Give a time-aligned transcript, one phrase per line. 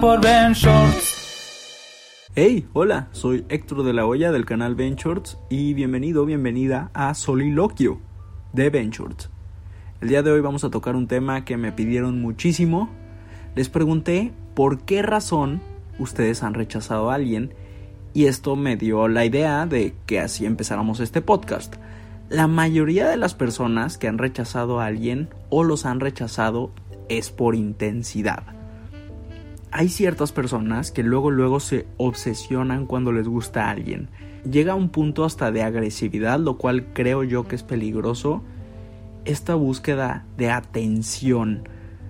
[0.00, 2.24] por Ben Shorts.
[2.34, 8.00] Hey, hola, soy Héctor de la Hoya del canal Ventures y bienvenido, bienvenida a Soliloquio
[8.54, 9.28] de Ventures.
[10.00, 12.88] El día de hoy vamos a tocar un tema que me pidieron muchísimo.
[13.56, 15.60] Les pregunté por qué razón
[15.98, 17.52] ustedes han rechazado a alguien
[18.14, 21.76] y esto me dio la idea de que así empezáramos este podcast.
[22.30, 26.70] La mayoría de las personas que han rechazado a alguien o los han rechazado
[27.10, 28.57] es por intensidad.
[29.70, 34.08] Hay ciertas personas que luego luego se obsesionan cuando les gusta a alguien.
[34.50, 38.42] Llega a un punto hasta de agresividad, lo cual creo yo que es peligroso.
[39.24, 41.68] Esta búsqueda de atención.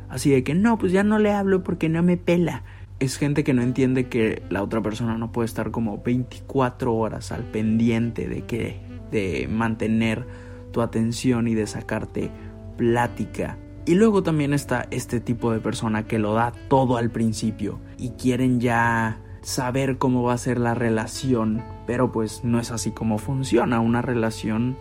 [0.09, 2.62] Así de que no, pues ya no le hablo porque no me pela.
[3.00, 7.33] Es gente que no entiende que la otra persona no puede estar como 24 horas
[7.33, 10.27] al pendiente de que de mantener
[10.72, 12.31] tu atención y de sacarte
[12.77, 13.56] plática.
[13.89, 18.11] Y luego también está este tipo de persona que lo da todo al principio y
[18.11, 23.16] quieren ya saber cómo va a ser la relación, pero pues no es así como
[23.16, 23.81] funciona.
[23.81, 24.77] Una relación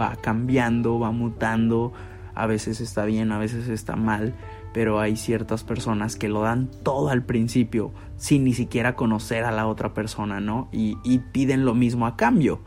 [0.00, 1.92] va cambiando, va mutando,
[2.34, 4.34] a veces está bien, a veces está mal,
[4.72, 9.52] pero hay ciertas personas que lo dan todo al principio sin ni siquiera conocer a
[9.52, 10.70] la otra persona, ¿no?
[10.72, 12.62] Y, y piden lo mismo a cambio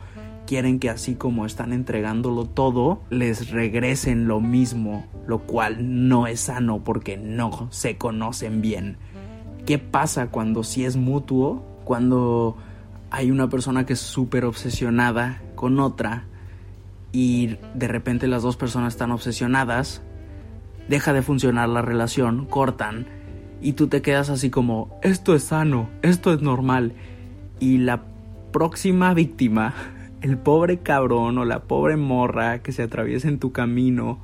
[0.51, 6.41] quieren que así como están entregándolo todo, les regresen lo mismo, lo cual no es
[6.41, 8.97] sano porque no se conocen bien.
[9.65, 11.65] ¿Qué pasa cuando sí es mutuo?
[11.85, 12.57] Cuando
[13.11, 16.25] hay una persona que es súper obsesionada con otra
[17.13, 20.01] y de repente las dos personas están obsesionadas,
[20.89, 23.05] deja de funcionar la relación, cortan
[23.61, 26.91] y tú te quedas así como, esto es sano, esto es normal.
[27.61, 28.03] Y la
[28.51, 29.73] próxima víctima
[30.21, 34.19] el pobre cabrón o la pobre morra que se atraviesa en tu camino,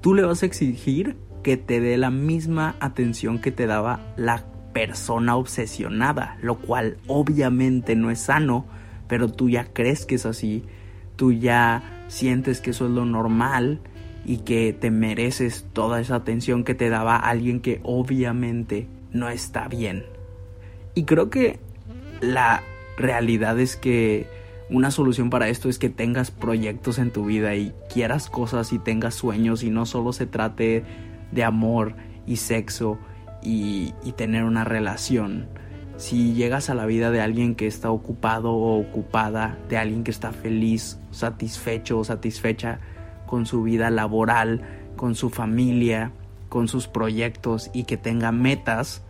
[0.00, 4.44] tú le vas a exigir que te dé la misma atención que te daba la
[4.72, 8.66] persona obsesionada, lo cual obviamente no es sano,
[9.08, 10.64] pero tú ya crees que es así,
[11.16, 13.80] tú ya sientes que eso es lo normal
[14.24, 19.68] y que te mereces toda esa atención que te daba alguien que obviamente no está
[19.68, 20.04] bien.
[20.94, 21.58] Y creo que
[22.20, 22.62] la
[22.96, 24.26] realidad es que
[24.72, 28.78] una solución para esto es que tengas proyectos en tu vida y quieras cosas y
[28.78, 30.82] tengas sueños y no solo se trate
[31.30, 31.94] de amor
[32.26, 32.98] y sexo
[33.42, 35.46] y, y, tener una relación.
[35.98, 40.10] Si llegas a la vida de alguien que está ocupado o ocupada, de alguien que
[40.10, 42.80] está feliz, satisfecho o satisfecha
[43.26, 44.62] con su vida laboral,
[44.96, 46.12] con su familia,
[46.48, 49.02] con sus proyectos y que tenga metas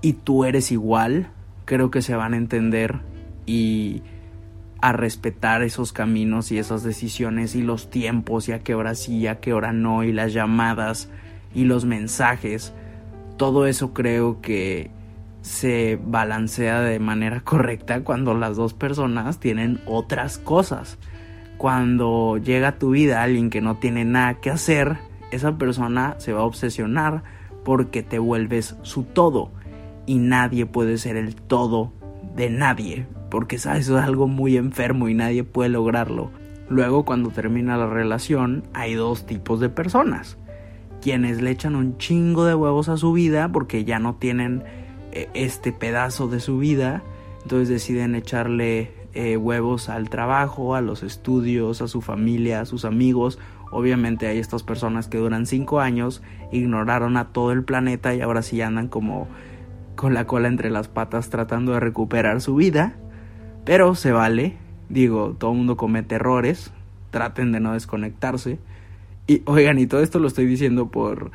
[0.00, 1.30] y tú eres igual,
[1.66, 3.00] creo que se van a entender
[3.44, 4.02] y
[4.82, 9.18] a respetar esos caminos y esas decisiones y los tiempos y a qué hora sí
[9.18, 11.10] y a qué hora no y las llamadas
[11.54, 12.72] y los mensajes.
[13.36, 14.90] Todo eso creo que
[15.42, 20.98] se balancea de manera correcta cuando las dos personas tienen otras cosas.
[21.58, 24.96] Cuando llega a tu vida alguien que no tiene nada que hacer,
[25.30, 27.22] esa persona se va a obsesionar
[27.64, 29.52] porque te vuelves su todo
[30.06, 31.92] y nadie puede ser el todo
[32.34, 36.30] de nadie porque sabes, eso es algo muy enfermo y nadie puede lograrlo.
[36.68, 40.38] Luego cuando termina la relación hay dos tipos de personas.
[41.00, 44.62] Quienes le echan un chingo de huevos a su vida porque ya no tienen
[45.12, 47.02] eh, este pedazo de su vida.
[47.42, 52.84] Entonces deciden echarle eh, huevos al trabajo, a los estudios, a su familia, a sus
[52.84, 53.38] amigos.
[53.72, 56.22] Obviamente hay estas personas que duran cinco años,
[56.52, 59.26] ignoraron a todo el planeta y ahora sí andan como
[59.96, 62.94] con la cola entre las patas tratando de recuperar su vida.
[63.70, 64.56] Pero se vale,
[64.88, 66.72] digo, todo el mundo comete errores,
[67.12, 68.58] traten de no desconectarse,
[69.28, 71.30] Y oigan, y todo esto lo estoy diciendo por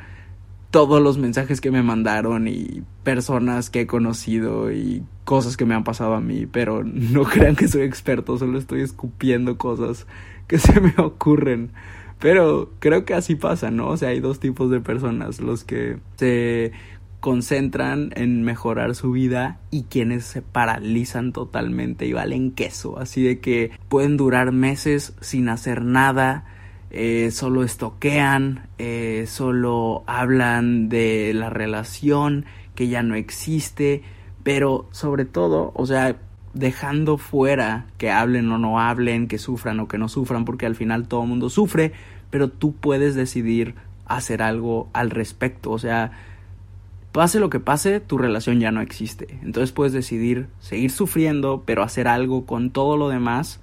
[0.70, 5.74] todos los mensajes que me mandaron y personas que he conocido y cosas que me
[5.74, 10.06] han pasado a mí, pero no crean que soy experto, solo estoy escupiendo cosas
[10.46, 11.70] que se me ocurren.
[12.18, 13.88] Pero creo que así pasa, ¿no?
[13.88, 16.72] O sea, hay dos tipos de personas, los que se
[17.20, 23.40] concentran en mejorar su vida y quienes se paralizan totalmente y valen queso, así de
[23.40, 26.44] que pueden durar meses sin hacer nada,
[26.90, 34.02] eh, solo estoquean, eh, solo hablan de la relación que ya no existe,
[34.42, 36.16] pero sobre todo, o sea,
[36.54, 40.74] dejando fuera que hablen o no hablen, que sufran o que no sufran, porque al
[40.74, 41.92] final todo el mundo sufre,
[42.30, 43.74] pero tú puedes decidir
[44.06, 46.12] hacer algo al respecto, o sea,
[47.16, 49.38] pase lo que pase, tu relación ya no existe.
[49.42, 53.62] Entonces puedes decidir seguir sufriendo, pero hacer algo con todo lo demás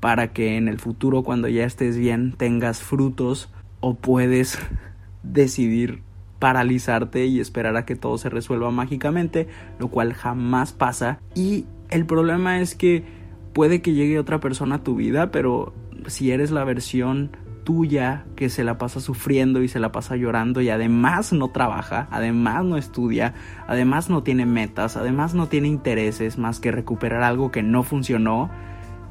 [0.00, 4.58] para que en el futuro, cuando ya estés bien, tengas frutos o puedes
[5.22, 6.02] decidir
[6.40, 9.46] paralizarte y esperar a que todo se resuelva mágicamente,
[9.78, 11.20] lo cual jamás pasa.
[11.36, 13.04] Y el problema es que
[13.52, 15.72] puede que llegue otra persona a tu vida, pero
[16.08, 17.30] si eres la versión
[17.68, 22.08] tuya que se la pasa sufriendo y se la pasa llorando y además no trabaja,
[22.10, 23.34] además no estudia,
[23.66, 28.48] además no tiene metas, además no tiene intereses más que recuperar algo que no funcionó,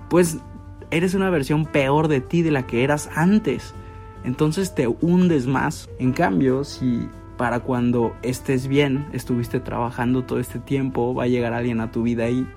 [0.09, 0.39] pues
[0.89, 3.75] eres una versión peor de ti de la que eras antes.
[4.23, 5.87] Entonces te hundes más.
[5.99, 7.07] En cambio, si
[7.37, 12.01] para cuando estés bien, estuviste trabajando todo este tiempo, va a llegar alguien a tu
[12.01, 12.47] vida y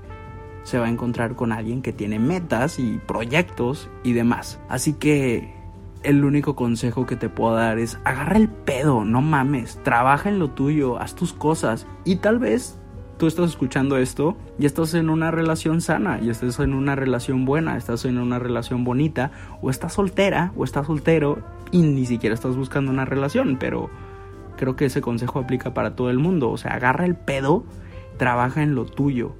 [0.62, 4.58] se va a encontrar con alguien que tiene metas y proyectos y demás.
[4.70, 5.59] Así que
[6.02, 10.38] el único consejo que te puedo dar es agarra el pedo, no mames, trabaja en
[10.38, 12.78] lo tuyo, haz tus cosas y tal vez
[13.18, 17.44] tú estás escuchando esto y estás en una relación sana y estás en una relación
[17.44, 19.30] buena, estás en una relación bonita
[19.60, 21.38] o estás soltera o estás soltero
[21.70, 23.90] y ni siquiera estás buscando una relación, pero
[24.56, 27.64] creo que ese consejo aplica para todo el mundo, o sea, agarra el pedo,
[28.16, 29.32] trabaja en lo tuyo.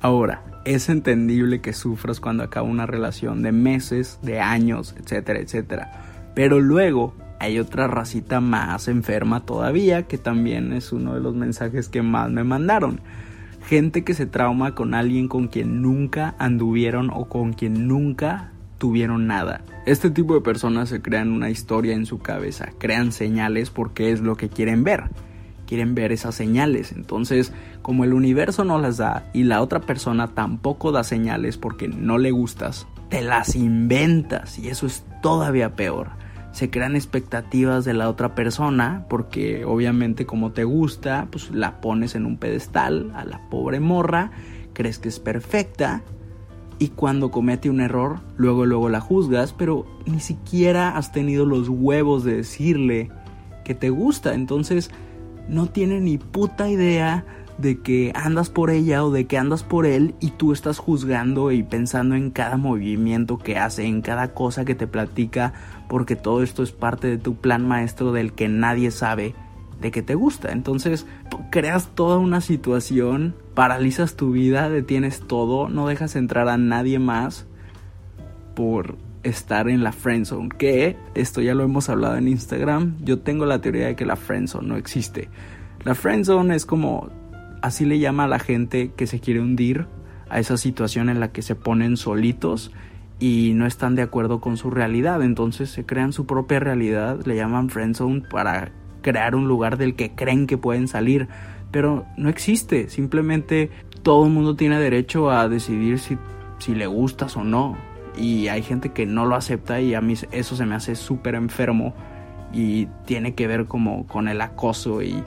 [0.00, 6.32] Ahora, es entendible que sufras cuando acaba una relación de meses, de años, etcétera, etcétera.
[6.34, 11.88] Pero luego hay otra racita más enferma todavía, que también es uno de los mensajes
[11.88, 13.00] que más me mandaron.
[13.68, 19.28] Gente que se trauma con alguien con quien nunca anduvieron o con quien nunca tuvieron
[19.28, 19.62] nada.
[19.86, 24.20] Este tipo de personas se crean una historia en su cabeza, crean señales porque es
[24.20, 25.04] lo que quieren ver
[25.66, 26.92] quieren ver esas señales.
[26.92, 27.52] Entonces,
[27.82, 32.18] como el universo no las da y la otra persona tampoco da señales porque no
[32.18, 36.10] le gustas, te las inventas y eso es todavía peor.
[36.52, 42.14] Se crean expectativas de la otra persona porque obviamente como te gusta, pues la pones
[42.14, 44.30] en un pedestal a la pobre morra,
[44.72, 46.02] crees que es perfecta
[46.78, 51.68] y cuando comete un error, luego luego la juzgas, pero ni siquiera has tenido los
[51.68, 53.10] huevos de decirle
[53.64, 54.34] que te gusta.
[54.34, 54.90] Entonces,
[55.48, 57.24] no tiene ni puta idea
[57.58, 61.52] de que andas por ella o de que andas por él y tú estás juzgando
[61.52, 65.54] y pensando en cada movimiento que hace, en cada cosa que te platica,
[65.88, 69.34] porque todo esto es parte de tu plan maestro del que nadie sabe
[69.80, 70.52] de que te gusta.
[70.52, 71.06] Entonces
[71.50, 77.46] creas toda una situación, paralizas tu vida, detienes todo, no dejas entrar a nadie más
[78.54, 83.44] por estar en la friendzone, que esto ya lo hemos hablado en Instagram, yo tengo
[83.44, 85.28] la teoría de que la friendzone no existe.
[85.84, 87.10] La friendzone es como
[87.62, 89.86] así le llama a la gente que se quiere hundir
[90.28, 92.72] a esa situación en la que se ponen solitos
[93.18, 97.36] y no están de acuerdo con su realidad, entonces se crean su propia realidad, le
[97.36, 101.28] llaman friendzone para crear un lugar del que creen que pueden salir,
[101.70, 103.70] pero no existe, simplemente
[104.02, 106.16] todo el mundo tiene derecho a decidir si,
[106.58, 107.76] si le gustas o no
[108.16, 111.34] y hay gente que no lo acepta y a mí eso se me hace súper
[111.34, 111.94] enfermo
[112.52, 115.22] y tiene que ver como con el acoso y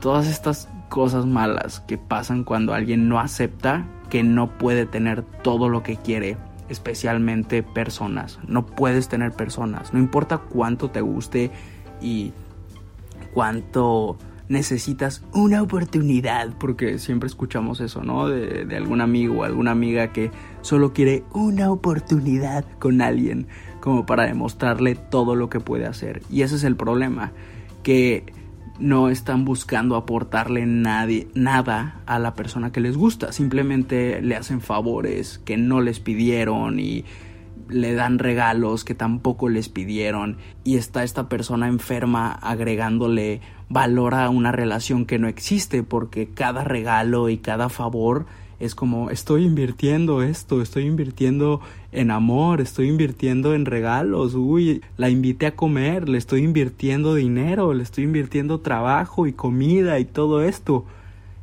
[0.00, 5.68] todas estas cosas malas que pasan cuando alguien no acepta que no puede tener todo
[5.68, 6.36] lo que quiere,
[6.68, 8.40] especialmente personas.
[8.46, 11.50] No puedes tener personas, no importa cuánto te guste
[12.00, 12.32] y
[13.32, 14.18] cuánto
[14.50, 18.28] necesitas una oportunidad, porque siempre escuchamos eso, ¿no?
[18.28, 23.46] De, algún amigo o alguna amiga que solo quiere una oportunidad con alguien
[23.78, 26.22] como para demostrarle todo lo que puede hacer.
[26.28, 27.30] Y ese es el problema,
[27.84, 28.26] que
[28.80, 34.60] no están buscando aportarle nadie, nada a la persona que les gusta, simplemente le hacen
[34.60, 37.04] favores que no les pidieron y
[37.70, 44.28] le dan regalos que tampoco les pidieron y está esta persona enferma agregándole valor a
[44.28, 48.26] una relación que no existe porque cada regalo y cada favor
[48.60, 51.62] es como estoy invirtiendo esto, estoy invirtiendo
[51.92, 57.72] en amor, estoy invirtiendo en regalos, uy, la invité a comer, le estoy invirtiendo dinero,
[57.72, 60.84] le estoy invirtiendo trabajo y comida y todo esto,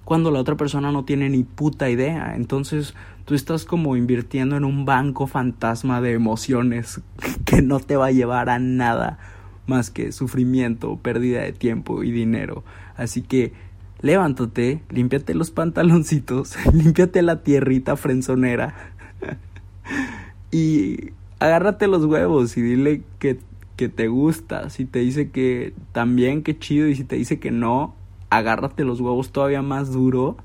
[0.05, 2.35] cuando la otra persona no tiene ni puta idea.
[2.35, 2.93] Entonces
[3.27, 7.01] tú estás como invirtiendo en un banco fantasma de emociones
[7.45, 9.19] que no te va a llevar a nada
[9.67, 12.63] más que sufrimiento, pérdida de tiempo y dinero.
[12.95, 13.51] Así que
[13.99, 18.75] levántate, límpiate los pantaloncitos, límpiate la tierrita frenzonera
[20.51, 23.39] y agárrate los huevos y dile que,
[23.75, 24.69] que te gusta.
[24.69, 27.93] Si te dice que también, que chido, y si te dice que no,
[28.29, 30.37] agárrate los huevos todavía más duro.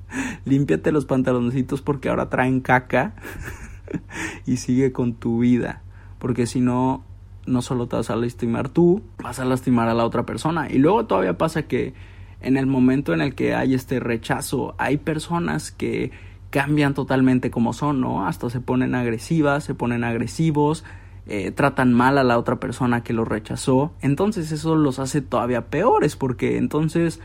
[0.44, 3.14] límpiate los pantaloncitos porque ahora traen caca
[4.46, 5.82] y sigue con tu vida.
[6.18, 7.04] Porque si no,
[7.46, 10.70] no solo te vas a lastimar tú, vas a lastimar a la otra persona.
[10.70, 11.94] Y luego todavía pasa que
[12.40, 16.10] en el momento en el que hay este rechazo, hay personas que
[16.50, 18.26] cambian totalmente como son, ¿no?
[18.26, 20.84] Hasta se ponen agresivas, se ponen agresivos,
[21.26, 23.92] eh, tratan mal a la otra persona que los rechazó.
[24.00, 27.20] Entonces eso los hace todavía peores porque entonces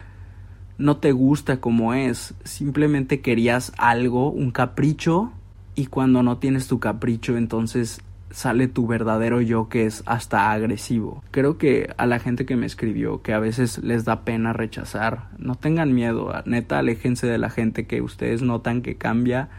[0.77, 5.31] no te gusta como es, simplemente querías algo, un capricho,
[5.75, 11.23] y cuando no tienes tu capricho entonces sale tu verdadero yo que es hasta agresivo.
[11.31, 15.29] Creo que a la gente que me escribió que a veces les da pena rechazar,
[15.37, 19.49] no tengan miedo, neta aléjense de la gente que ustedes notan que cambia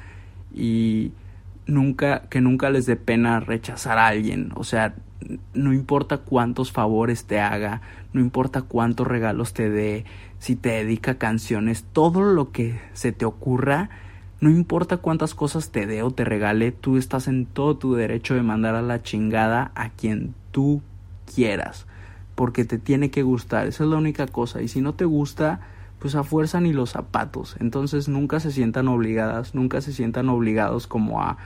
[0.54, 1.12] y
[1.66, 4.96] nunca que nunca les dé pena rechazar a alguien, o sea,
[5.54, 7.80] no importa cuántos favores te haga,
[8.12, 10.04] no importa cuántos regalos te dé,
[10.38, 13.90] si te dedica canciones, todo lo que se te ocurra,
[14.40, 18.34] no importa cuántas cosas te dé o te regale, tú estás en todo tu derecho
[18.34, 20.80] de mandar a la chingada a quien tú
[21.34, 21.86] quieras.
[22.36, 24.62] Porque te tiene que gustar, esa es la única cosa.
[24.62, 25.60] Y si no te gusta,
[25.98, 27.56] pues a fuerza ni los zapatos.
[27.58, 31.36] Entonces nunca se sientan obligadas, nunca se sientan obligados como a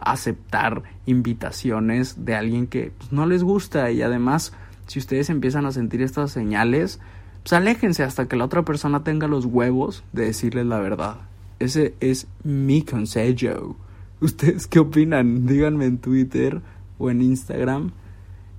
[0.00, 3.90] aceptar invitaciones de alguien que pues, no les gusta.
[3.90, 4.52] Y además,
[4.86, 7.00] si ustedes empiezan a sentir estas señales,
[7.42, 11.16] pues aléjense hasta que la otra persona tenga los huevos de decirles la verdad.
[11.58, 13.76] Ese es mi consejo.
[14.20, 15.46] ¿Ustedes qué opinan?
[15.46, 16.60] Díganme en Twitter
[16.98, 17.92] o en Instagram.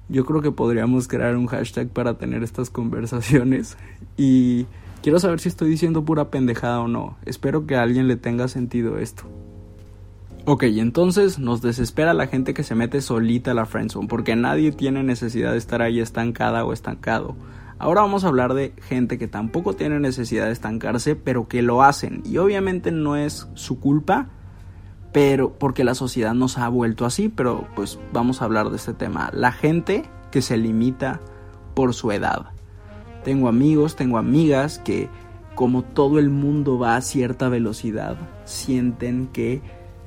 [0.10, 3.78] Yo creo que podríamos crear un hashtag para tener estas conversaciones.
[4.18, 4.66] Y
[5.02, 7.18] quiero saber si estoy diciendo pura pendejada o no.
[7.26, 9.24] Espero que a alguien le tenga sentido esto.
[10.44, 14.72] Ok, entonces nos desespera la gente que se mete solita a la friendzone, porque nadie
[14.72, 17.36] tiene necesidad de estar ahí estancada o estancado.
[17.78, 21.84] Ahora vamos a hablar de gente que tampoco tiene necesidad de estancarse, pero que lo
[21.84, 22.24] hacen.
[22.26, 24.30] Y obviamente no es su culpa,
[25.12, 28.94] pero porque la sociedad nos ha vuelto así, pero pues vamos a hablar de este
[28.94, 29.30] tema.
[29.34, 31.22] La gente que se limita
[31.76, 32.48] por su edad.
[33.24, 35.08] Tengo amigos, tengo amigas que
[35.54, 39.62] como todo el mundo va a cierta velocidad, sienten que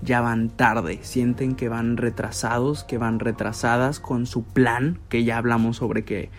[0.04, 5.38] ya van tarde, sienten que van retrasados, que van retrasadas con su plan, que ya
[5.38, 6.30] hablamos sobre que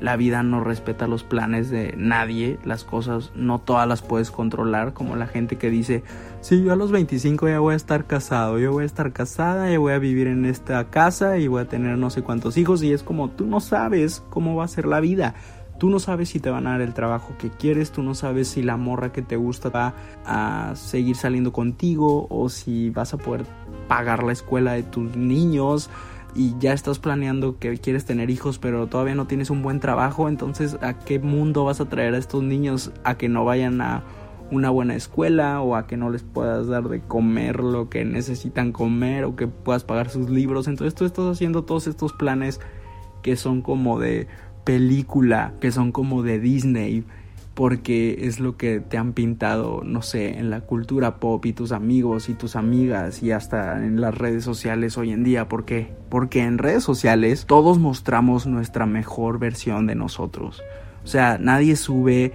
[0.00, 4.92] la vida no respeta los planes de nadie, las cosas no todas las puedes controlar,
[4.92, 6.02] como la gente que dice,
[6.40, 9.70] sí, yo a los 25 ya voy a estar casado, yo voy a estar casada,
[9.70, 12.82] ya voy a vivir en esta casa y voy a tener no sé cuántos hijos
[12.82, 15.34] y es como tú no sabes cómo va a ser la vida.
[15.82, 18.46] Tú no sabes si te van a dar el trabajo que quieres, tú no sabes
[18.46, 23.18] si la morra que te gusta va a seguir saliendo contigo o si vas a
[23.18, 23.44] poder
[23.88, 25.90] pagar la escuela de tus niños
[26.36, 30.28] y ya estás planeando que quieres tener hijos pero todavía no tienes un buen trabajo,
[30.28, 34.04] entonces ¿a qué mundo vas a traer a estos niños a que no vayan a
[34.52, 38.70] una buena escuela o a que no les puedas dar de comer lo que necesitan
[38.70, 40.68] comer o que puedas pagar sus libros?
[40.68, 42.60] Entonces tú estás haciendo todos estos planes
[43.22, 44.28] que son como de
[44.64, 47.04] película, que son como de Disney
[47.54, 51.72] porque es lo que te han pintado, no sé, en la cultura pop y tus
[51.72, 55.48] amigos y tus amigas y hasta en las redes sociales hoy en día.
[55.48, 55.94] ¿Por qué?
[56.08, 60.62] Porque en redes sociales todos mostramos nuestra mejor versión de nosotros.
[61.04, 62.32] O sea, nadie sube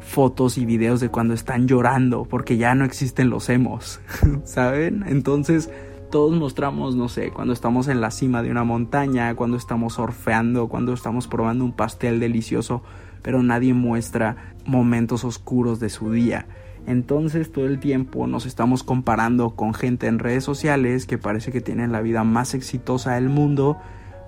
[0.00, 4.00] fotos y videos de cuando están llorando porque ya no existen los emos,
[4.44, 5.04] ¿saben?
[5.06, 5.70] Entonces
[6.14, 10.68] todos mostramos, no sé, cuando estamos en la cima de una montaña, cuando estamos surfeando,
[10.68, 12.84] cuando estamos probando un pastel delicioso
[13.20, 16.46] pero nadie muestra momentos oscuros de su día.
[16.86, 21.60] Entonces todo el tiempo nos estamos comparando con gente en redes sociales que parece que
[21.60, 23.78] tienen la vida más exitosa del mundo,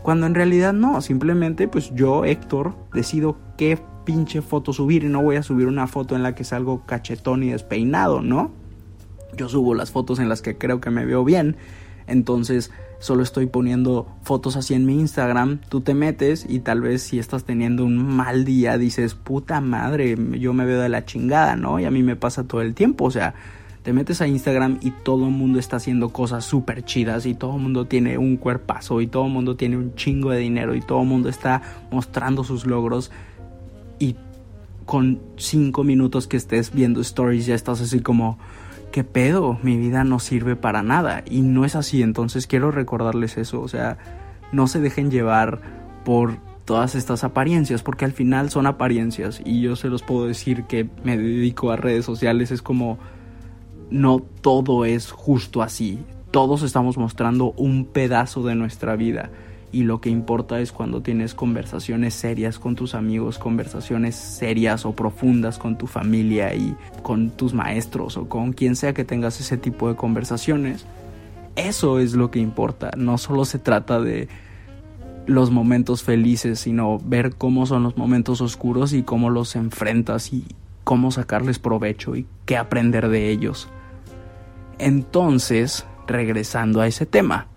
[0.02, 5.22] cuando en realidad no, simplemente pues yo, Héctor, decido qué pinche foto subir y no
[5.22, 8.65] voy a subir una foto en la que salgo cachetón y despeinado, ¿no?
[9.36, 11.56] Yo subo las fotos en las que creo que me veo bien,
[12.06, 17.02] entonces solo estoy poniendo fotos así en mi Instagram, tú te metes y tal vez
[17.02, 21.56] si estás teniendo un mal día dices, puta madre, yo me veo de la chingada,
[21.56, 21.78] ¿no?
[21.78, 23.34] Y a mí me pasa todo el tiempo, o sea,
[23.86, 27.54] Te metes a Instagram y todo el mundo está haciendo cosas súper chidas y todo
[27.54, 30.80] el mundo tiene un cuerpazo y todo el mundo tiene un chingo de dinero y
[30.80, 31.62] todo el mundo está
[31.92, 33.12] mostrando sus logros
[34.00, 34.16] y
[34.86, 38.38] con cinco minutos que estés viendo stories ya estás así como,
[38.96, 39.58] ¿qué pedo?
[39.62, 43.68] Mi vida no sirve para nada y no es así, entonces quiero recordarles eso, o
[43.68, 43.98] sea,
[44.52, 45.60] no se dejen llevar
[46.02, 50.64] por todas estas apariencias, porque al final son apariencias y yo se los puedo decir
[50.64, 52.96] que me dedico a redes sociales, es como
[53.90, 55.98] no todo es justo así.
[56.30, 59.28] Todos estamos mostrando un pedazo de nuestra vida
[59.76, 64.92] y lo que importa es cuando tienes conversaciones serias con tus amigos, conversaciones serias o
[64.92, 69.58] profundas con tu familia y con tus maestros o con quien sea que tengas ese
[69.58, 70.86] tipo de conversaciones.
[71.56, 74.28] Eso es lo que importa, no solo se trata de
[75.26, 80.46] los momentos felices, sino ver cómo son los momentos oscuros y cómo los enfrentas y
[80.84, 83.68] cómo sacarles provecho y qué aprender de ellos.
[84.78, 87.48] Entonces, regresando a ese tema,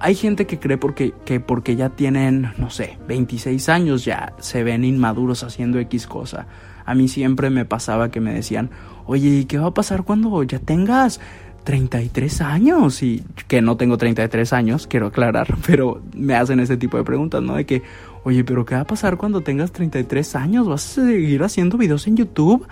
[0.00, 4.62] hay gente que cree porque, que porque ya tienen, no sé, 26 años ya se
[4.64, 6.46] ven inmaduros haciendo X cosa.
[6.84, 8.70] A mí siempre me pasaba que me decían,
[9.06, 11.20] oye, ¿y qué va a pasar cuando ya tengas
[11.64, 13.02] 33 años?
[13.02, 17.42] Y que no tengo 33 años, quiero aclarar, pero me hacen ese tipo de preguntas,
[17.42, 17.56] ¿no?
[17.56, 17.82] De que,
[18.24, 20.68] oye, pero ¿qué va a pasar cuando tengas 33 años?
[20.68, 22.66] ¿Vas a seguir haciendo videos en YouTube?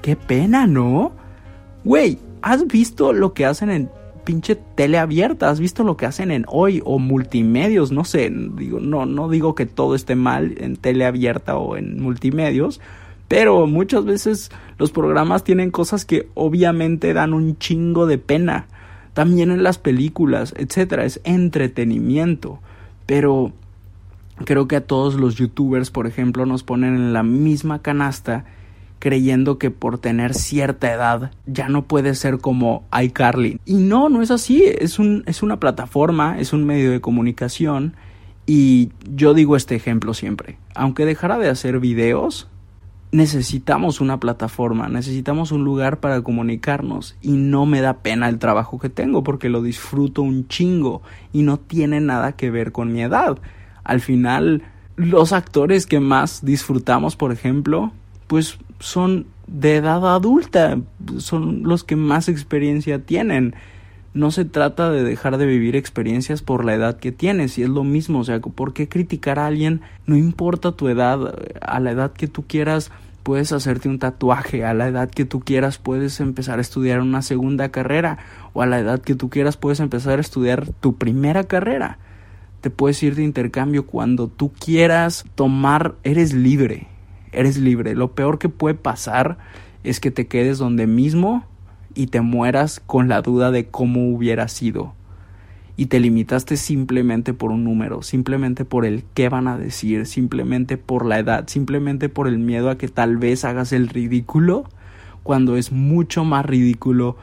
[0.00, 1.12] Qué pena, ¿no?
[1.84, 3.90] Güey, ¿has visto lo que hacen en
[4.28, 5.48] pinche tele abierta?
[5.48, 7.92] ¿Has visto lo que hacen en hoy o multimedios?
[7.92, 12.02] No sé, digo, no, no digo que todo esté mal en tele abierta o en
[12.02, 12.78] multimedios,
[13.26, 18.66] pero muchas veces los programas tienen cosas que obviamente dan un chingo de pena.
[19.14, 22.58] También en las películas, etcétera, es entretenimiento.
[23.06, 23.54] Pero
[24.44, 28.44] creo que a todos los youtubers, por ejemplo, nos ponen en la misma canasta
[28.98, 33.60] creyendo que por tener cierta edad ya no puede ser como iCarly.
[33.64, 37.94] Y no, no es así, es, un, es una plataforma, es un medio de comunicación
[38.46, 42.48] y yo digo este ejemplo siempre, aunque dejara de hacer videos,
[43.12, 48.78] necesitamos una plataforma, necesitamos un lugar para comunicarnos y no me da pena el trabajo
[48.78, 53.02] que tengo porque lo disfruto un chingo y no tiene nada que ver con mi
[53.02, 53.38] edad.
[53.84, 54.62] Al final,
[54.96, 57.92] los actores que más disfrutamos, por ejemplo,
[58.26, 60.78] pues son de edad adulta,
[61.18, 63.54] son los que más experiencia tienen.
[64.14, 67.68] No se trata de dejar de vivir experiencias por la edad que tienes, y es
[67.68, 69.80] lo mismo, o sea, ¿por qué criticar a alguien?
[70.06, 72.90] No importa tu edad, a la edad que tú quieras
[73.22, 77.20] puedes hacerte un tatuaje, a la edad que tú quieras puedes empezar a estudiar una
[77.20, 78.18] segunda carrera,
[78.54, 81.98] o a la edad que tú quieras puedes empezar a estudiar tu primera carrera.
[82.60, 86.88] Te puedes ir de intercambio cuando tú quieras tomar, eres libre,
[87.32, 87.94] eres libre.
[87.94, 89.38] Lo peor que puede pasar
[89.84, 91.44] es que te quedes donde mismo
[91.94, 94.94] y te mueras con la duda de cómo hubiera sido.
[95.76, 100.76] Y te limitaste simplemente por un número, simplemente por el qué van a decir, simplemente
[100.76, 104.64] por la edad, simplemente por el miedo a que tal vez hagas el ridículo,
[105.22, 107.16] cuando es mucho más ridículo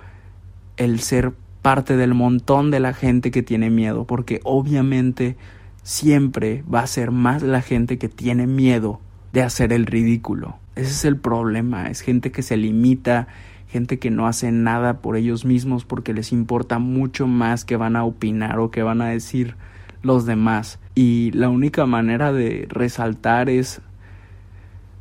[0.77, 5.35] el ser parte del montón de la gente que tiene miedo, porque obviamente
[5.83, 9.01] siempre va a ser más la gente que tiene miedo
[9.35, 10.57] de hacer el ridículo.
[10.77, 13.27] Ese es el problema, es gente que se limita,
[13.67, 17.97] gente que no hace nada por ellos mismos porque les importa mucho más que van
[17.97, 19.57] a opinar o que van a decir
[20.03, 20.79] los demás.
[20.95, 23.81] Y la única manera de resaltar es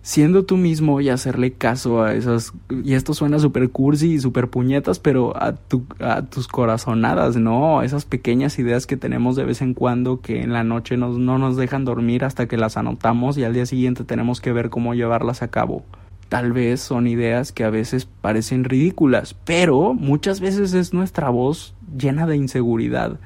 [0.05, 4.51] siendo tú mismo y hacerle caso a esas y esto suena súper cursi y súper
[4.51, 9.63] puñetas pero a, tu, a tus corazonadas no esas pequeñas ideas que tenemos de vez
[9.63, 13.39] en cuando que en la noche nos, no nos dejan dormir hasta que las anotamos
[13.39, 15.85] y al día siguiente tenemos que ver cómo llevarlas a cabo.
[16.29, 21.75] Tal vez son ideas que a veces parecen ridículas pero muchas veces es nuestra voz
[21.97, 23.19] llena de inseguridad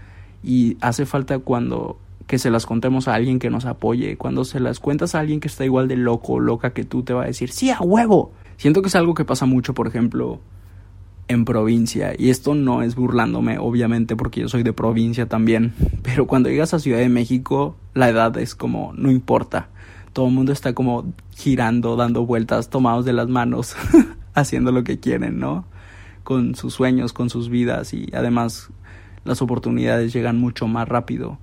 [0.45, 4.17] y hace falta cuando que se las contemos a alguien que nos apoye.
[4.19, 7.03] Cuando se las cuentas a alguien que está igual de loco o loca que tú,
[7.03, 8.33] te va a decir, sí, a huevo.
[8.59, 10.39] Siento que es algo que pasa mucho, por ejemplo,
[11.27, 12.13] en provincia.
[12.17, 15.73] Y esto no es burlándome, obviamente, porque yo soy de provincia también.
[16.03, 19.71] Pero cuando llegas a Ciudad de México, la edad es como, no importa.
[20.13, 23.75] Todo el mundo está como girando, dando vueltas, tomados de las manos,
[24.35, 25.65] haciendo lo que quieren, ¿no?
[26.25, 28.69] Con sus sueños, con sus vidas y además
[29.25, 31.39] las oportunidades llegan mucho más rápido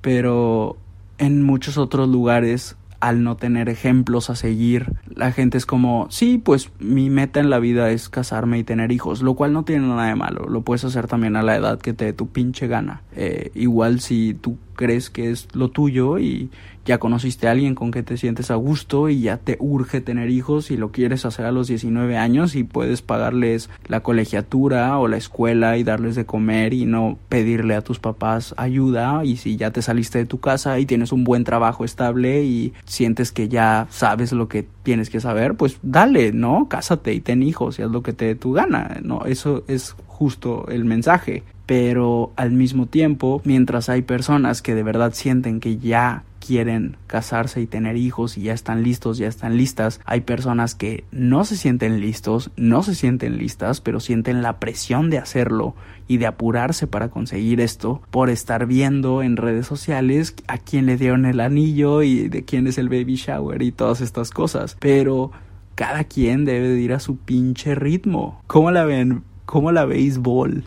[0.00, 0.76] pero
[1.18, 6.36] en muchos otros lugares al no tener ejemplos a seguir, la gente es como, sí,
[6.36, 9.88] pues mi meta en la vida es casarme y tener hijos, lo cual no tiene
[9.88, 12.68] nada de malo, lo puedes hacer también a la edad que te dé tu pinche
[12.68, 13.02] gana.
[13.16, 16.50] Eh, igual si tú crees que es lo tuyo y
[16.90, 20.28] ya conociste a alguien con que te sientes a gusto y ya te urge tener
[20.28, 25.06] hijos y lo quieres hacer a los 19 años y puedes pagarles la colegiatura o
[25.06, 29.56] la escuela y darles de comer y no pedirle a tus papás ayuda y si
[29.56, 33.48] ya te saliste de tu casa y tienes un buen trabajo estable y sientes que
[33.48, 36.66] ya sabes lo que tienes que saber, pues dale, ¿no?
[36.68, 39.26] Cásate y ten hijos y haz lo que te dé tu gana, ¿no?
[39.26, 45.12] Eso es justo el mensaje pero al mismo tiempo, mientras hay personas que de verdad
[45.14, 50.00] sienten que ya quieren casarse y tener hijos y ya están listos, ya están listas.
[50.04, 55.10] Hay personas que no se sienten listos, no se sienten listas, pero sienten la presión
[55.10, 55.76] de hacerlo
[56.08, 60.96] y de apurarse para conseguir esto por estar viendo en redes sociales a quién le
[60.96, 64.76] dieron el anillo y de quién es el baby shower y todas estas cosas.
[64.80, 65.30] Pero
[65.76, 68.42] cada quien debe de ir a su pinche ritmo.
[68.48, 69.22] ¿Cómo la ven?
[69.46, 70.64] ¿Cómo la béisbol?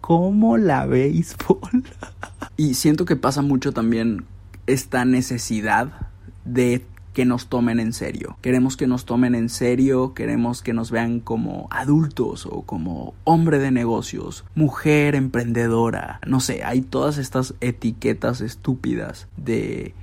[0.00, 1.84] ¿Cómo la béisbol?
[2.56, 4.24] y siento que pasa mucho también
[4.72, 6.08] esta necesidad
[6.44, 8.36] de que nos tomen en serio.
[8.40, 13.58] Queremos que nos tomen en serio, queremos que nos vean como adultos o como hombre
[13.58, 16.20] de negocios, mujer emprendedora.
[16.26, 19.94] No sé, hay todas estas etiquetas estúpidas de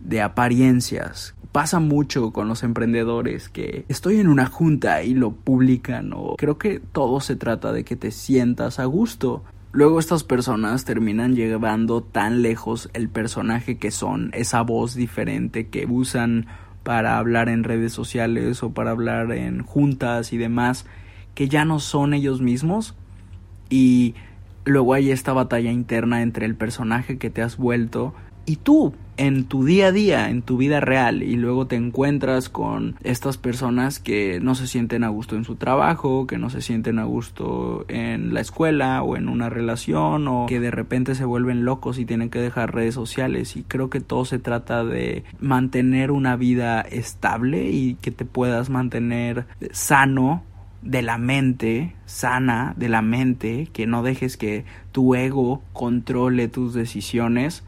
[0.00, 1.34] de apariencias.
[1.52, 6.58] Pasa mucho con los emprendedores que estoy en una junta y lo publican o creo
[6.58, 9.42] que todo se trata de que te sientas a gusto.
[9.72, 15.86] Luego estas personas terminan llevando tan lejos el personaje que son, esa voz diferente que
[15.86, 16.46] usan
[16.82, 20.86] para hablar en redes sociales o para hablar en juntas y demás,
[21.34, 22.96] que ya no son ellos mismos.
[23.68, 24.16] Y
[24.64, 28.12] luego hay esta batalla interna entre el personaje que te has vuelto
[28.50, 32.48] y tú en tu día a día, en tu vida real y luego te encuentras
[32.48, 36.60] con estas personas que no se sienten a gusto en su trabajo, que no se
[36.60, 41.24] sienten a gusto en la escuela o en una relación o que de repente se
[41.24, 43.56] vuelven locos y tienen que dejar redes sociales.
[43.56, 48.68] Y creo que todo se trata de mantener una vida estable y que te puedas
[48.68, 50.42] mantener sano
[50.82, 56.74] de la mente, sana de la mente, que no dejes que tu ego controle tus
[56.74, 57.62] decisiones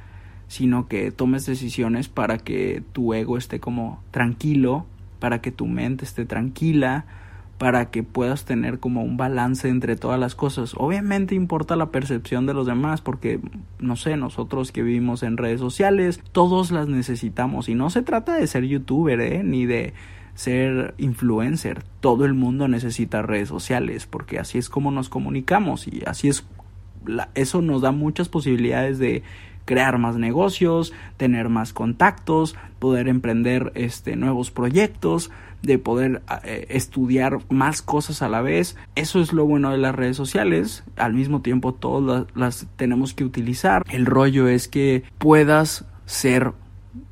[0.53, 4.85] sino que tomes decisiones para que tu ego esté como tranquilo,
[5.19, 7.07] para que tu mente esté tranquila,
[7.57, 10.75] para que puedas tener como un balance entre todas las cosas.
[10.77, 13.41] Obviamente importa la percepción de los demás porque,
[13.79, 18.35] no sé, nosotros que vivimos en redes sociales, todos las necesitamos y no se trata
[18.35, 19.43] de ser youtuber, ¿eh?
[19.43, 19.95] ni de
[20.35, 21.83] ser influencer.
[22.01, 26.45] Todo el mundo necesita redes sociales porque así es como nos comunicamos y así es,
[27.35, 29.23] eso nos da muchas posibilidades de
[29.64, 35.31] crear más negocios, tener más contactos, poder emprender este, nuevos proyectos,
[35.62, 38.77] de poder eh, estudiar más cosas a la vez.
[38.96, 40.85] Eso es lo bueno de las redes sociales.
[40.96, 43.85] Al mismo tiempo todas las tenemos que utilizar.
[43.90, 46.53] El rollo es que puedas ser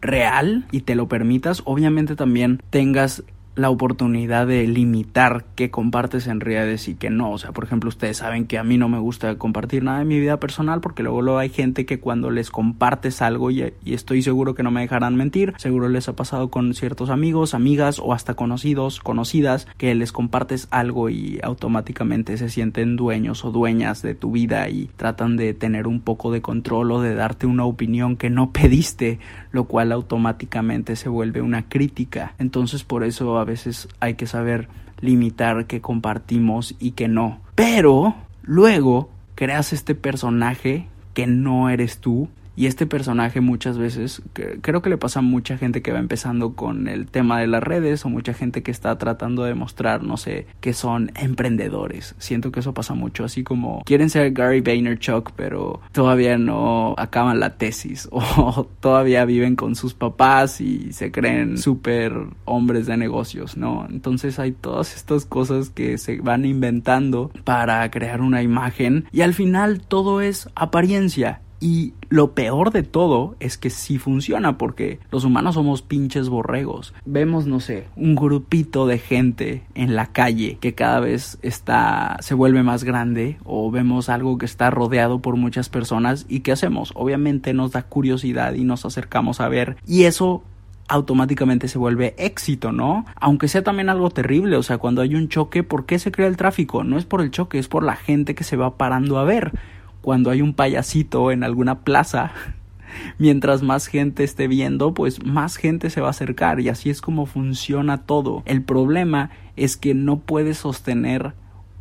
[0.00, 1.62] real y te lo permitas.
[1.64, 3.22] Obviamente también tengas
[3.60, 7.30] la oportunidad de limitar qué compartes en redes y que no.
[7.32, 10.04] O sea, por ejemplo, ustedes saben que a mí no me gusta compartir nada de
[10.04, 13.94] mi vida personal porque luego, luego hay gente que cuando les compartes algo y, y,
[13.94, 17.98] estoy seguro que no me dejarán mentir, seguro les ha pasado con ciertos amigos, amigas
[17.98, 24.02] o hasta conocidos, conocidas, que les compartes algo y automáticamente se sienten dueños o dueñas
[24.02, 27.64] de tu vida y tratan de tener un poco de control o de darte una
[27.64, 29.18] opinión que no pediste,
[29.52, 32.34] lo cual automáticamente se vuelve una crítica.
[32.38, 34.68] Entonces por eso a veces hay que saber
[35.00, 37.40] limitar que compartimos y que no.
[37.54, 42.28] Pero luego creas este personaje que no eres tú
[42.60, 44.20] y este personaje muchas veces,
[44.60, 47.62] creo que le pasa a mucha gente que va empezando con el tema de las
[47.62, 52.14] redes o mucha gente que está tratando de mostrar, no sé, que son emprendedores.
[52.18, 57.40] Siento que eso pasa mucho, así como quieren ser Gary Vaynerchuk, pero todavía no acaban
[57.40, 62.12] la tesis o todavía viven con sus papás y se creen súper
[62.44, 63.86] hombres de negocios, ¿no?
[63.88, 69.32] Entonces hay todas estas cosas que se van inventando para crear una imagen y al
[69.32, 75.24] final todo es apariencia y lo peor de todo es que sí funciona porque los
[75.24, 76.94] humanos somos pinches borregos.
[77.04, 82.34] Vemos, no sé, un grupito de gente en la calle que cada vez está se
[82.34, 86.92] vuelve más grande o vemos algo que está rodeado por muchas personas y ¿qué hacemos?
[86.94, 90.42] Obviamente nos da curiosidad y nos acercamos a ver y eso
[90.88, 93.04] automáticamente se vuelve éxito, ¿no?
[93.14, 96.26] Aunque sea también algo terrible, o sea, cuando hay un choque, ¿por qué se crea
[96.26, 96.82] el tráfico?
[96.82, 99.52] No es por el choque, es por la gente que se va parando a ver
[100.00, 102.32] cuando hay un payasito en alguna plaza
[103.18, 107.00] mientras más gente esté viendo, pues más gente se va a acercar y así es
[107.00, 108.42] como funciona todo.
[108.46, 111.34] El problema es que no puedes sostener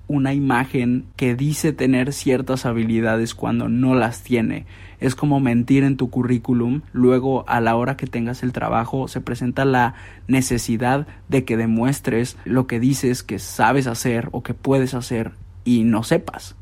[0.08, 4.66] una imagen que dice tener ciertas habilidades cuando no las tiene.
[5.00, 9.22] Es como mentir en tu currículum, luego a la hora que tengas el trabajo se
[9.22, 9.94] presenta la
[10.28, 15.84] necesidad de que demuestres lo que dices que sabes hacer o que puedes hacer y
[15.84, 16.56] no sepas.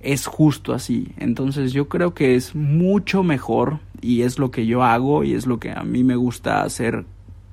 [0.00, 1.12] Es justo así.
[1.18, 5.46] Entonces yo creo que es mucho mejor y es lo que yo hago y es
[5.46, 7.04] lo que a mí me gusta hacer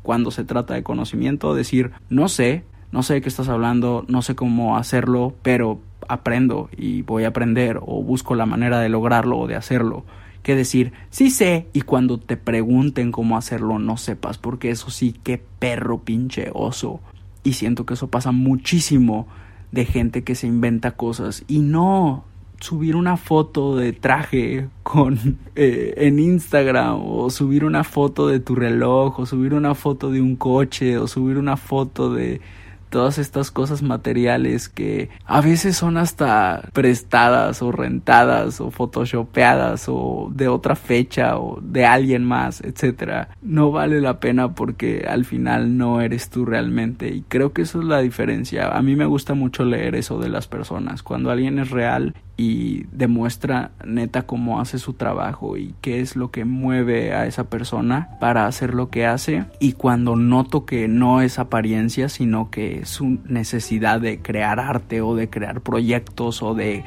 [0.02, 4.22] cuando se trata de conocimiento, decir, no sé, no sé de qué estás hablando, no
[4.22, 9.40] sé cómo hacerlo, pero aprendo y voy a aprender o busco la manera de lograrlo
[9.40, 10.06] o de hacerlo.
[10.44, 15.14] Que decir, sí sé, y cuando te pregunten cómo hacerlo no sepas, porque eso sí,
[15.24, 17.02] qué perro pinche oso.
[17.44, 19.28] Y siento que eso pasa muchísimo
[19.74, 22.24] de gente que se inventa cosas y no
[22.60, 28.56] subir una foto de traje con eh, en Instagram o subir una foto de tu
[28.56, 32.42] reloj o subir una foto de un coche o subir una foto de
[32.90, 40.30] todas estas cosas materiales que a veces son hasta prestadas o rentadas o photoshopeadas o
[40.34, 45.78] de otra fecha o de alguien más, etcétera, no vale la pena porque al final
[45.78, 48.70] no eres tú realmente y creo que eso es la diferencia.
[48.70, 52.86] A mí me gusta mucho leer eso de las personas, cuando alguien es real y
[52.92, 58.10] demuestra neta cómo hace su trabajo y qué es lo que mueve a esa persona
[58.20, 59.46] para hacer lo que hace.
[59.60, 65.02] Y cuando noto que no es apariencia sino que es su necesidad de crear arte
[65.02, 66.84] o de crear proyectos o de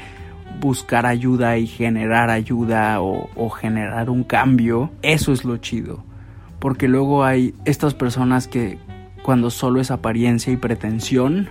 [0.60, 6.04] buscar ayuda y generar ayuda o, o generar un cambio eso es lo chido.
[6.60, 8.78] Porque luego hay estas personas que
[9.22, 11.48] cuando solo es apariencia y pretensión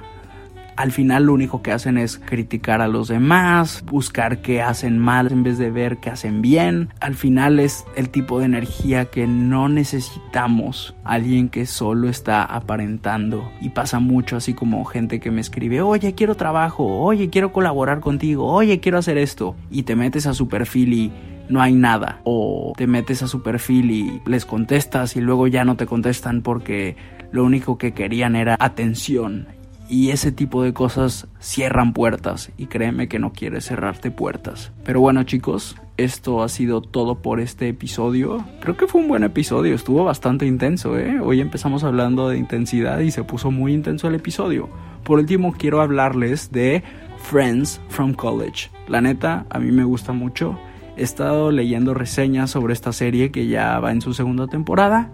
[0.80, 5.30] al final lo único que hacen es criticar a los demás, buscar qué hacen mal
[5.30, 6.88] en vez de ver qué hacen bien.
[7.02, 10.96] Al final es el tipo de energía que no necesitamos.
[11.04, 13.52] Alguien que solo está aparentando.
[13.60, 18.00] Y pasa mucho así como gente que me escribe, oye, quiero trabajo, oye, quiero colaborar
[18.00, 19.58] contigo, oye, quiero hacer esto.
[19.70, 21.12] Y te metes a su perfil y
[21.50, 22.22] no hay nada.
[22.24, 26.42] O te metes a su perfil y les contestas y luego ya no te contestan
[26.42, 26.96] porque
[27.34, 29.59] lo único que querían era atención
[29.90, 34.72] y ese tipo de cosas cierran puertas y créeme que no quieres cerrarte puertas.
[34.86, 38.46] Pero bueno chicos, esto ha sido todo por este episodio.
[38.62, 41.20] Creo que fue un buen episodio, estuvo bastante intenso, ¿eh?
[41.20, 44.70] Hoy empezamos hablando de intensidad y se puso muy intenso el episodio.
[45.04, 46.84] Por último quiero hablarles de
[47.24, 48.70] Friends from College.
[48.88, 50.58] La neta, a mí me gusta mucho.
[50.98, 55.10] He estado leyendo reseñas sobre esta serie que ya va en su segunda temporada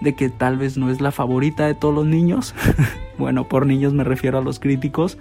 [0.00, 2.54] de que tal vez no es la favorita de todos los niños.
[3.18, 5.18] bueno, por niños me refiero a los críticos,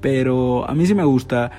[0.00, 1.50] pero a mí sí me gusta.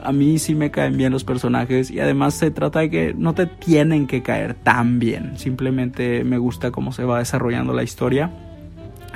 [0.00, 3.34] A mí sí me caen bien los personajes y además se trata de que no
[3.34, 5.36] te tienen que caer tan bien.
[5.36, 8.30] Simplemente me gusta cómo se va desarrollando la historia.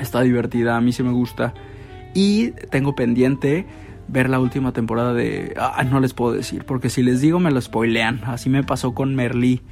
[0.01, 1.55] Está divertida, a mí sí me gusta.
[2.14, 3.64] Y tengo pendiente
[4.09, 5.55] ver la última temporada de...
[5.57, 8.23] Ah, no les puedo decir, porque si les digo me lo spoilean.
[8.25, 9.62] Así me pasó con Merlí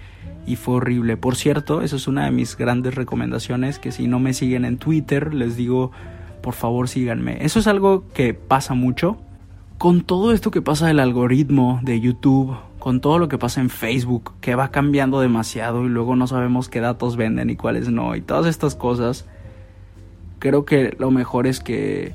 [0.47, 1.17] y fue horrible.
[1.17, 4.79] Por cierto, eso es una de mis grandes recomendaciones, que si no me siguen en
[4.79, 5.93] Twitter, les digo,
[6.41, 7.39] por favor síganme.
[7.45, 9.19] Eso es algo que pasa mucho.
[9.79, 13.71] Con todo esto que pasa del algoritmo de YouTube, con todo lo que pasa en
[13.71, 18.17] Facebook, que va cambiando demasiado y luego no sabemos qué datos venden y cuáles no,
[18.17, 19.27] y todas estas cosas,
[20.39, 22.15] creo que lo mejor es que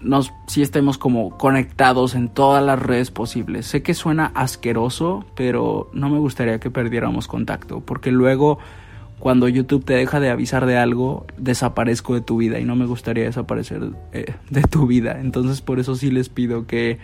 [0.00, 3.66] nos si estemos como conectados en todas las redes posibles.
[3.66, 8.58] Sé que suena asqueroso, pero no me gustaría que perdiéramos contacto, porque luego
[9.22, 12.86] cuando YouTube te deja de avisar de algo, desaparezco de tu vida y no me
[12.86, 15.20] gustaría desaparecer eh, de tu vida.
[15.20, 16.98] Entonces por eso sí les pido que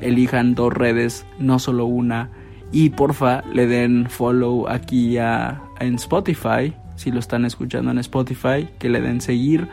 [0.00, 2.30] elijan dos redes, no solo una.
[2.72, 8.68] Y porfa, le den follow aquí a, en Spotify, si lo están escuchando en Spotify,
[8.80, 9.68] que le den seguir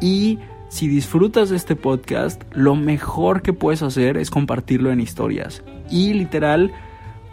[0.00, 5.62] y si disfrutas de este podcast, lo mejor que puedes hacer es compartirlo en historias
[5.92, 6.72] y literal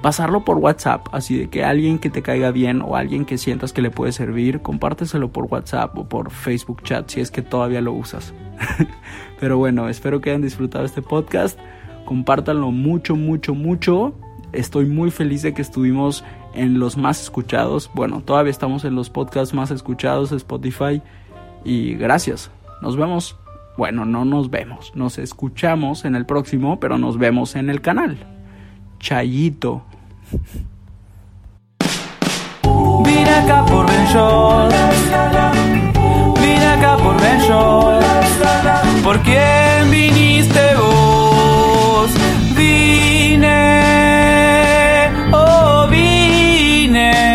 [0.02, 3.74] pasarlo por WhatsApp, así de que alguien que te caiga bien o alguien que sientas
[3.74, 7.82] que le puede servir, compárteselo por WhatsApp o por Facebook chat si es que todavía
[7.82, 8.34] lo usas.
[9.40, 11.60] Pero bueno, espero que hayan disfrutado este podcast,
[12.06, 14.14] compártanlo mucho, mucho, mucho.
[14.54, 17.92] Estoy muy feliz de que estuvimos en los más escuchados.
[17.94, 21.02] Bueno, todavía estamos en los podcasts más escuchados de Spotify
[21.64, 22.50] y gracias.
[22.82, 23.38] Nos vemos.
[23.78, 24.92] Bueno, no nos vemos.
[24.96, 28.37] Nos escuchamos en el próximo, pero nos vemos en el canal.
[29.00, 29.82] Chayito.
[33.06, 34.06] Vine acá por Ben
[36.42, 37.40] Vine acá por Ben
[39.04, 42.12] ¿Por quién viniste vos?
[42.56, 43.52] Vine,
[45.34, 47.28] oh vine.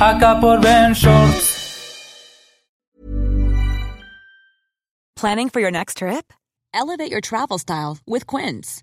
[0.00, 1.52] acá por Ben Shorts.
[5.16, 6.32] Planning for your next trip?
[6.74, 8.82] Elevate your travel style with Quince.